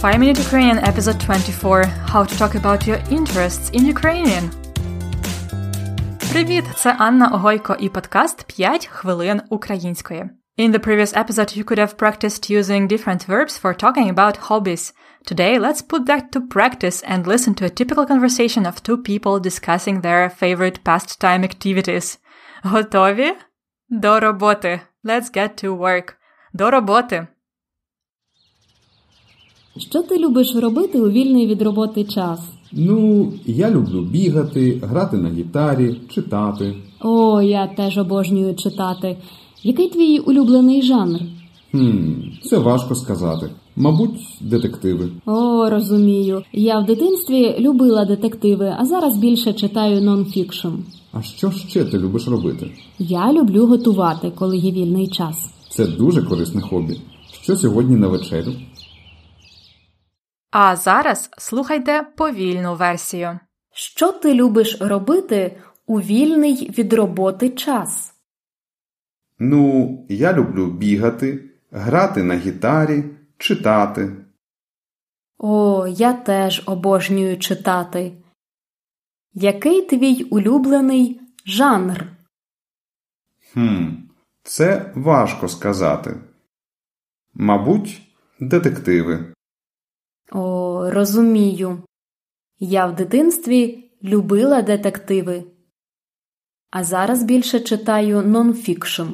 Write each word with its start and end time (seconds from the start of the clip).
5 0.00 0.18
Minute 0.18 0.38
Ukrainian 0.38 0.78
episode 0.78 1.18
24 1.20 1.84
How 2.12 2.24
to 2.24 2.36
talk 2.36 2.54
about 2.54 2.86
your 2.86 2.98
interests 3.10 3.70
in 3.70 3.86
Ukrainian. 3.86 4.50
Привіт! 6.32 6.64
Це 6.76 6.96
Анна 6.98 7.28
Огойко 7.28 7.76
і 7.80 7.88
подкаст 7.88 8.56
5 8.56 8.86
хвилин 8.86 9.40
української. 9.50 10.30
In 10.56 10.70
the 10.72 10.78
previous 10.78 11.12
episode, 11.12 11.56
you 11.56 11.64
could 11.64 11.78
have 11.78 11.96
practiced 11.96 12.48
using 12.48 12.86
different 12.86 13.26
verbs 13.26 13.58
for 13.58 13.74
talking 13.74 14.08
about 14.08 14.36
hobbies. 14.48 14.92
Today, 15.30 15.58
let's 15.58 15.82
put 15.82 16.06
that 16.06 16.30
to 16.32 16.40
practice 16.56 17.02
and 17.10 17.26
listen 17.26 17.54
to 17.54 17.64
a 17.64 17.70
typical 17.80 18.06
conversation 18.06 18.64
of 18.66 18.82
two 18.82 18.98
people 19.10 19.40
discussing 19.40 19.96
their 20.00 20.30
favorite 20.30 20.78
pastime 20.84 21.42
activities. 21.44 22.18
Готові? 22.62 23.32
До 23.88 24.20
роботи. 24.20 24.80
Let's 25.04 25.36
get 25.36 25.64
to 25.64 25.78
work. 25.78 26.14
До 26.52 26.70
роботи. 26.70 27.26
Що 29.77 30.01
ти 30.03 30.17
любиш 30.17 30.55
робити 30.55 31.01
у 31.01 31.09
вільний 31.09 31.47
від 31.47 31.61
роботи 31.61 32.03
час? 32.03 32.39
Ну, 32.71 33.33
я 33.45 33.71
люблю 33.71 34.01
бігати, 34.01 34.81
грати 34.83 35.17
на 35.17 35.29
гітарі, 35.29 35.95
читати. 36.09 36.75
О, 37.01 37.41
я 37.41 37.67
теж 37.67 37.97
обожнюю 37.97 38.55
читати. 38.55 39.17
Який 39.63 39.89
твій 39.89 40.19
улюблений 40.19 40.81
жанр? 40.81 41.19
Хм, 41.71 42.11
це 42.43 42.57
важко 42.57 42.95
сказати. 42.95 43.49
Мабуть, 43.75 44.37
детективи. 44.41 45.09
О, 45.25 45.69
розумію. 45.69 46.43
Я 46.53 46.79
в 46.79 46.85
дитинстві 46.85 47.55
любила 47.59 48.05
детективи, 48.05 48.75
а 48.79 48.85
зараз 48.85 49.17
більше 49.17 49.53
читаю 49.53 50.01
нонфікшн. 50.01 50.67
А 51.11 51.21
що 51.21 51.51
ще 51.51 51.85
ти 51.85 51.97
любиш 51.99 52.27
робити? 52.27 52.71
Я 52.99 53.33
люблю 53.33 53.65
готувати, 53.65 54.31
коли 54.35 54.57
є 54.57 54.71
вільний 54.71 55.07
час. 55.07 55.49
Це 55.69 55.87
дуже 55.87 56.23
корисне 56.23 56.61
хобі. 56.61 56.97
Що 57.41 57.55
сьогодні 57.55 57.95
на 57.95 58.07
вечерю? 58.07 58.51
А 60.51 60.75
зараз 60.75 61.29
слухайте 61.37 62.03
повільну 62.15 62.75
версію. 62.75 63.39
Що 63.71 64.11
ти 64.11 64.33
любиш 64.33 64.77
робити 64.81 65.61
у 65.85 66.01
вільний 66.01 66.69
від 66.77 66.93
роботи 66.93 67.49
час? 67.49 68.13
Ну, 69.39 70.05
я 70.09 70.33
люблю 70.33 70.71
бігати, 70.71 71.49
грати 71.71 72.23
на 72.23 72.35
гітарі, 72.35 73.03
читати. 73.37 74.15
О, 75.37 75.87
я 75.87 76.13
теж 76.13 76.63
обожнюю 76.65 77.37
читати. 77.37 78.11
Який 79.33 79.81
твій 79.81 80.23
улюблений 80.23 81.21
жанр? 81.45 82.05
Хм, 83.53 83.87
це 84.43 84.91
важко 84.95 85.47
сказати. 85.47 86.15
Мабуть, 87.33 88.01
детективи. 88.39 89.33
О, 90.31 90.89
розумію. 90.91 91.83
Я 92.59 92.85
в 92.85 92.95
дитинстві 92.95 93.91
любила 94.03 94.61
детективи, 94.61 95.43
а 96.69 96.83
зараз 96.83 97.23
більше 97.23 97.59
читаю 97.59 98.21
нонфікшн. 98.21 99.07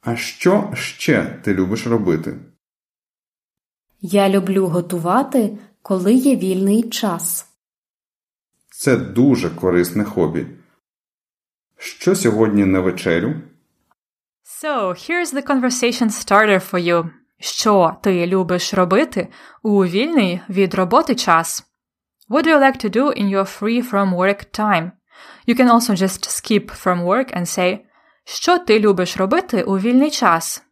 А 0.00 0.16
що 0.16 0.72
ще 0.74 1.40
ти 1.44 1.54
любиш 1.54 1.86
робити? 1.86 2.38
Я 4.00 4.28
люблю 4.28 4.66
готувати, 4.66 5.58
коли 5.82 6.14
є 6.14 6.36
вільний 6.36 6.90
час. 6.90 7.46
Це 8.70 8.96
дуже 8.96 9.50
корисне 9.50 10.04
хобі. 10.04 10.46
Що 11.76 12.16
сьогодні 12.16 12.64
на 12.64 12.80
вечерю? 12.80 13.34
So, 14.62 14.90
here's 14.90 15.32
the 15.32 15.42
conversation 15.42 16.10
starter 16.10 16.70
for 16.70 16.78
you. 16.78 17.10
Що 17.40 17.96
ти 18.02 18.26
любиш 18.26 18.74
робити 18.74 19.28
у 19.62 19.84
вільний 19.84 20.40
від 20.48 20.74
роботи 20.74 21.14
час? 21.14 21.64
What 22.28 22.44
do 22.44 22.48
you 22.48 22.58
like 22.58 22.84
to 22.84 22.90
do 22.90 23.20
in 23.20 23.28
your 23.28 23.60
free 23.60 23.90
from 23.90 24.16
work 24.16 24.60
time? 24.60 24.90
You 25.46 25.54
can 25.56 25.68
also 25.70 25.96
just 25.96 26.30
skip 26.30 26.66
from 26.84 27.04
work 27.04 27.36
and 27.36 27.46
say 27.46 27.78
Що 28.24 28.58
ти 28.58 28.80
любиш 28.80 29.16
робити 29.16 29.62
у 29.62 29.78
вільний 29.78 30.10
час? 30.10 30.64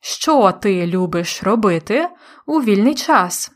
Що 0.00 0.52
ти 0.52 0.86
любиш 0.86 1.42
робити 1.42 2.08
у 2.46 2.62
вільний 2.62 2.94
час? 2.94 3.52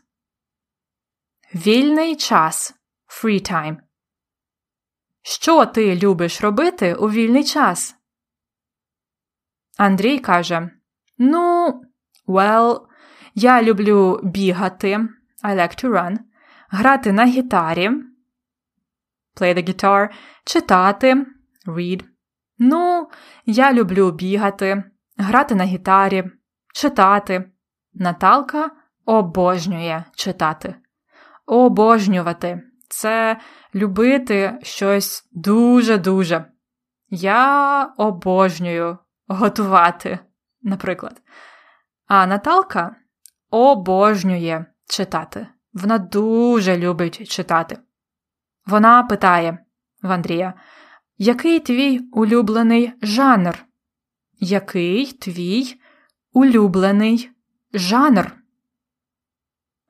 Вільний 1.55 2.15
час. 2.15 2.73
Free 3.07 3.51
time. 3.51 3.77
Що 5.21 5.65
ти 5.65 5.95
любиш 5.95 6.41
робити 6.41 6.95
у 6.95 7.09
вільний 7.09 7.43
час? 7.43 7.95
Андрій 9.77 10.19
каже: 10.19 10.76
Ну, 11.17 11.81
well, 12.27 12.81
я 13.35 13.63
люблю 13.63 14.19
бігати. 14.23 14.97
I 15.43 15.55
like 15.55 15.85
to 15.85 15.89
run. 15.89 16.17
Грати 16.69 17.11
на 17.11 17.25
гітарі. 17.25 17.89
Play 19.35 19.53
the 19.57 19.69
guitar. 19.69 20.09
Читати. 20.45 21.25
Read. 21.67 22.03
Ну, 22.59 23.09
я 23.45 23.73
люблю 23.73 24.11
бігати, 24.11 24.83
грати 25.17 25.55
на 25.55 25.63
гітарі, 25.63 26.23
читати. 26.73 27.51
Наталка 27.93 28.71
обожнює 29.05 30.03
читати. 30.15 30.75
Обожнювати 31.45 32.61
це 32.89 33.37
любити 33.75 34.59
щось 34.63 35.29
дуже-дуже. 35.31 36.45
Я 37.09 37.83
обожнюю 37.97 38.97
готувати, 39.27 40.19
наприклад. 40.67 41.21
А 42.07 42.27
Наталка 42.27 42.95
обожнює 43.49 44.65
читати. 44.89 45.47
Вона 45.73 45.97
дуже 45.97 46.77
любить 46.77 47.29
читати. 47.29 47.77
Вона 48.65 49.03
питає 49.03 49.57
в 50.01 50.11
Андрія. 50.11 50.53
Який 51.17 51.59
твій 51.59 51.99
улюблений 51.99 52.93
жанр? 53.01 53.65
Який 54.39 55.11
твій 55.11 55.81
улюблений 56.33 57.31
жанр? 57.73 58.35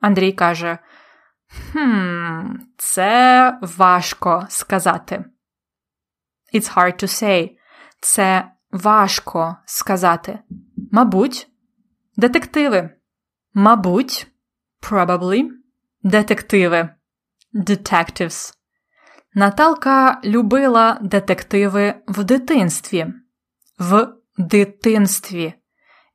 Андрій 0.00 0.32
каже: 0.32 0.78
Хм, 1.72 2.56
це 2.76 3.58
важко 3.62 4.46
сказати. 4.50 5.24
It's 6.54 6.74
hard 6.74 7.02
to 7.02 7.06
say. 7.06 7.50
Це 8.00 8.50
важко 8.70 9.56
сказати. 9.64 10.38
Мабуть, 10.90 11.48
детективи. 12.16 12.90
Мабуть, 13.54 14.26
probably, 14.80 15.48
детективи. 16.02 16.88
Detectives. 17.54 18.54
Наталка 19.34 20.20
любила 20.24 20.98
детективи 21.02 21.94
в 22.08 22.24
дитинстві. 22.24 23.06
В 23.78 24.12
дитинстві. 24.38 25.54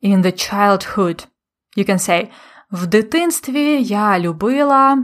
In 0.04 0.22
the 0.22 0.32
childhood. 0.32 1.28
You 1.78 1.90
can 1.90 2.00
say 2.00 2.30
В 2.72 2.86
дитинстві 2.86 3.84
я 3.84 4.20
любила. 4.20 5.04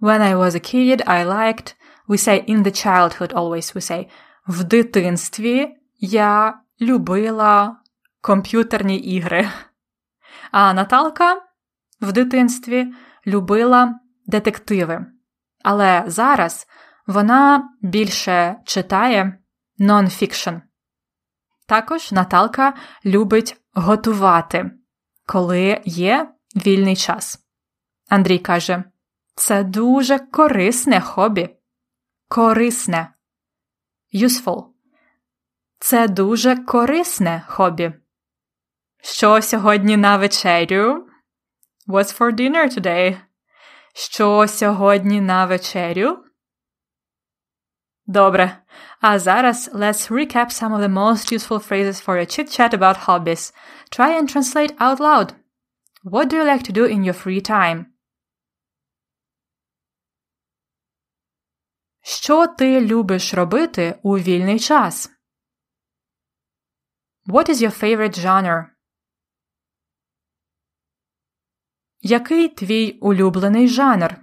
When 0.00 0.20
I 0.20 0.34
was 0.34 0.54
a 0.54 0.60
kid, 0.60 1.04
I 1.06 1.26
liked. 1.26 1.74
We 2.08 2.16
say 2.16 2.44
in 2.48 2.62
the 2.62 2.72
childhood 2.86 3.32
always 3.32 3.74
we 3.74 3.80
say 3.80 4.08
В 4.46 4.64
дитинстві 4.64 5.76
я 5.98 6.60
любила 6.80 7.79
комп'ютерні 8.20 8.96
ігри. 8.96 9.48
А 10.50 10.72
Наталка 10.72 11.42
в 12.00 12.12
дитинстві 12.12 12.92
любила 13.26 14.00
детективи. 14.26 15.06
Але 15.64 16.04
зараз 16.06 16.66
вона 17.06 17.70
більше 17.82 18.56
читає 18.64 19.38
нон-фікшн. 19.78 20.60
Також 21.66 22.12
Наталка 22.12 22.74
любить 23.04 23.56
готувати, 23.72 24.70
коли 25.26 25.80
є 25.84 26.34
вільний 26.56 26.96
час. 26.96 27.38
Андрій 28.08 28.38
каже: 28.38 28.84
це 29.34 29.64
дуже 29.64 30.18
корисне 30.18 31.00
хобі. 31.00 31.56
Корисне. 32.28 33.14
Useful. 34.14 34.66
Це 35.78 36.08
дуже 36.08 36.56
корисне 36.56 37.44
хобі. 37.48 37.92
Що 39.01 39.41
сьогодні 39.41 39.97
на 39.97 40.17
вечерю? 40.17 41.09
What's 41.87 42.17
for 42.17 42.31
dinner 42.31 42.79
today? 42.79 43.21
Що 43.93 44.47
сьогодні 44.47 45.21
на 45.21 45.45
вечерю? 45.45 46.25
Добре. 48.05 48.57
А 49.01 49.19
зараз 49.19 49.69
let's 49.73 50.11
recap 50.11 50.51
some 50.51 50.75
of 50.75 50.81
the 50.81 50.93
most 50.93 51.31
useful 51.31 51.59
phrases 51.59 52.05
for 52.05 52.17
a 52.17 52.25
chit-chat 52.25 52.73
about 52.73 53.05
hobbies. 53.05 53.53
Try 53.91 54.19
and 54.19 54.29
translate 54.29 54.75
out 54.79 54.99
loud. 54.99 55.33
What 56.03 56.29
do 56.29 56.35
you 56.37 56.43
like 56.43 56.63
to 56.63 56.73
do 56.73 56.85
in 56.85 57.03
your 57.03 57.25
free 57.25 57.41
time? 57.51 57.85
Що 62.01 62.47
ти 62.47 62.81
любиш 62.81 63.33
робити 63.33 63.99
у 64.03 64.17
вільний 64.17 64.59
час? 64.59 65.11
What 67.25 67.49
is 67.49 67.55
your 67.55 67.83
favorite 67.83 68.19
genre? 68.19 68.65
Який 72.02 72.48
твій 72.48 72.92
улюблений 72.92 73.68
жанр? 73.68 74.16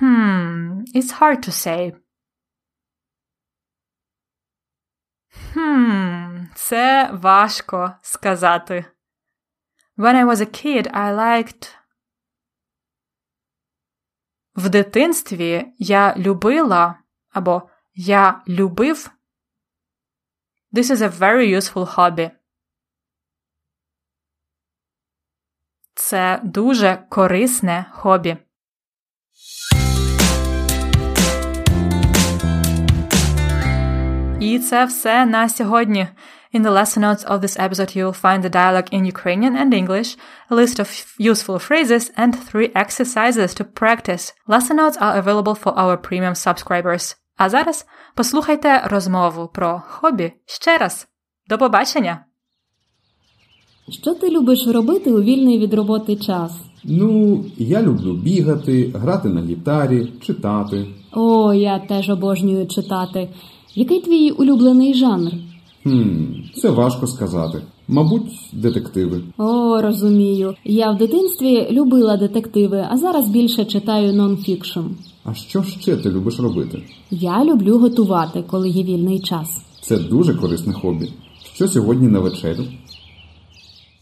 Hmm, 0.00 0.82
it's 0.94 1.20
hard 1.20 1.48
to 1.48 1.50
say. 1.50 1.96
Hmm, 5.54 6.46
це 6.54 7.10
важко 7.12 7.94
сказати. 8.02 8.84
When 9.96 10.14
I 10.14 10.24
was 10.24 10.40
a 10.40 10.46
kid, 10.46 10.86
I 10.92 11.14
liked. 11.14 11.74
В 14.54 14.68
дитинстві 14.68 15.74
я 15.78 16.16
любила 16.16 16.98
або 17.30 17.70
я 17.94 18.42
любив. 18.48 19.10
This 20.72 20.90
is 20.90 21.02
a 21.02 21.08
very 21.08 21.56
useful 21.56 21.96
hobby. 21.96 22.35
Це 26.08 26.40
дуже 26.42 26.98
корисне 27.08 27.86
хобі. 27.92 28.36
І 34.40 34.58
це 34.58 34.84
все 34.84 35.26
на 35.26 35.48
сьогодні. 35.48 36.08
In 36.54 36.62
the 36.62 36.70
lesson 36.70 36.98
notes 36.98 37.28
of 37.28 37.40
this 37.40 37.60
episode, 37.60 37.96
you'll 37.96 38.22
find 38.22 38.42
the 38.42 38.50
dialogue 38.50 38.92
in 38.92 39.12
Ukrainian 39.14 39.56
and 39.62 39.74
English, 39.74 40.18
a 40.50 40.54
list 40.54 40.80
of 40.80 40.88
useful 41.30 41.58
phrases, 41.68 42.04
and 42.22 42.32
three 42.50 42.70
exercises 42.84 43.50
to 43.58 43.64
practice. 43.64 44.24
Lesson 44.46 44.76
notes 44.76 44.98
are 45.04 45.18
available 45.22 45.56
for 45.62 45.72
our 45.82 45.96
premium 45.96 46.34
subscribers. 46.34 47.16
А 47.36 47.48
зараз 47.48 47.86
послухайте 48.14 48.82
розмову 48.84 49.48
про 49.48 49.82
хобі 49.88 50.32
ще 50.46 50.78
раз. 50.78 51.08
До 51.48 51.58
побачення! 51.58 52.26
Що 53.90 54.14
ти 54.14 54.30
любиш 54.30 54.66
робити 54.66 55.12
у 55.12 55.22
вільний 55.22 55.58
від 55.58 55.74
роботи 55.74 56.16
час? 56.16 56.52
Ну, 56.84 57.44
я 57.58 57.82
люблю 57.82 58.12
бігати, 58.12 58.92
грати 58.94 59.28
на 59.28 59.42
гітарі, 59.42 60.12
читати. 60.20 60.86
О, 61.12 61.54
я 61.54 61.78
теж 61.78 62.10
обожнюю 62.10 62.66
читати. 62.66 63.28
Який 63.74 64.00
твій 64.00 64.30
улюблений 64.30 64.94
жанр? 64.94 65.32
Хм, 65.82 66.24
це 66.54 66.70
важко 66.70 67.06
сказати. 67.06 67.62
Мабуть, 67.88 68.22
детективи. 68.52 69.20
О, 69.38 69.82
розумію. 69.82 70.54
Я 70.64 70.90
в 70.90 70.98
дитинстві 70.98 71.68
любила 71.70 72.16
детективи, 72.16 72.86
а 72.90 72.96
зараз 72.96 73.28
більше 73.28 73.64
читаю 73.64 74.12
нонфікшн. 74.12 74.80
А 75.24 75.34
що 75.34 75.62
ще 75.62 75.96
ти 75.96 76.10
любиш 76.10 76.40
робити? 76.40 76.82
Я 77.10 77.44
люблю 77.44 77.78
готувати, 77.78 78.44
коли 78.46 78.68
є 78.68 78.82
вільний 78.82 79.20
час. 79.20 79.62
Це 79.82 79.98
дуже 79.98 80.34
корисне 80.34 80.72
хобі. 80.72 81.08
Що 81.54 81.68
сьогодні 81.68 82.08
на 82.08 82.20
вечерю? 82.20 82.64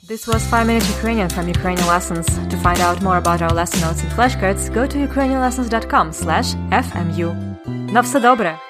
This 0.07 0.27
was 0.27 0.45
5 0.47 0.65
Minutes 0.65 0.89
Ukrainian 0.89 1.29
from 1.29 1.47
Ukrainian 1.47 1.87
Lessons. 1.87 2.25
To 2.25 2.57
find 2.57 2.79
out 2.79 3.01
more 3.01 3.17
about 3.17 3.41
our 3.41 3.53
lesson 3.53 3.81
notes 3.81 4.01
and 4.01 4.11
flashcards, 4.11 4.73
go 4.73 4.87
to 4.87 4.97
ukrainianlessons.com 5.07 6.13
slash 6.13 6.55
fmu. 6.71 7.35
На 7.91 8.01
все 8.01 8.19
добре! 8.19 8.62